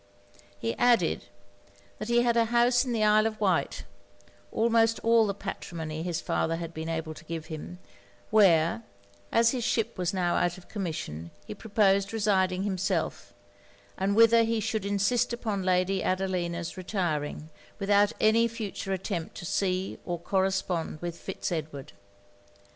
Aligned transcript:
He 0.57 0.73
added, 0.79 1.25
that 1.99 2.07
he 2.09 2.23
had 2.23 2.35
a 2.35 2.45
house 2.45 2.83
in 2.85 2.91
the 2.91 3.03
Isle 3.03 3.27
of 3.27 3.39
Wight 3.39 3.83
(almost 4.51 4.99
all 5.03 5.27
the 5.27 5.35
patrimony 5.35 6.01
his 6.01 6.19
father 6.19 6.55
had 6.55 6.73
been 6.73 6.89
able 6.89 7.13
to 7.13 7.23
give 7.23 7.45
him,) 7.53 7.77
where, 8.31 8.81
as 9.31 9.51
his 9.51 9.63
ship 9.63 9.99
was 9.99 10.11
now 10.11 10.37
out 10.37 10.57
of 10.57 10.67
commission, 10.67 11.29
he 11.45 11.53
proposed 11.53 12.13
residing 12.13 12.63
himself; 12.63 13.31
and 13.95 14.15
whither 14.15 14.41
he 14.43 14.59
should 14.59 14.85
insist 14.87 15.33
upon 15.33 15.61
Lady 15.61 16.03
Adelina's 16.03 16.77
retiring, 16.77 17.51
without 17.77 18.11
any 18.19 18.47
future 18.47 18.93
attempt 18.93 19.35
to 19.37 19.45
see 19.45 19.99
or 20.03 20.17
correspond 20.19 20.99
with 20.99 21.15
Fitz 21.15 21.51
Edward. 21.51 21.93